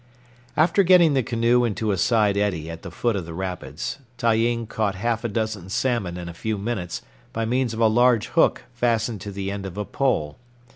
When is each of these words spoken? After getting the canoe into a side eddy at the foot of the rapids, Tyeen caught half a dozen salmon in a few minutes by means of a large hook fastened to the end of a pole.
After 0.57 0.81
getting 0.81 1.13
the 1.13 1.21
canoe 1.21 1.63
into 1.63 1.91
a 1.91 1.95
side 1.99 2.35
eddy 2.35 2.71
at 2.71 2.81
the 2.81 2.89
foot 2.89 3.15
of 3.15 3.27
the 3.27 3.35
rapids, 3.35 3.99
Tyeen 4.17 4.65
caught 4.65 4.95
half 4.95 5.23
a 5.23 5.27
dozen 5.27 5.69
salmon 5.69 6.17
in 6.17 6.27
a 6.27 6.33
few 6.33 6.57
minutes 6.57 7.03
by 7.33 7.45
means 7.45 7.71
of 7.75 7.79
a 7.79 7.85
large 7.85 8.29
hook 8.29 8.63
fastened 8.73 9.21
to 9.21 9.31
the 9.31 9.51
end 9.51 9.67
of 9.67 9.77
a 9.77 9.85
pole. 9.85 10.39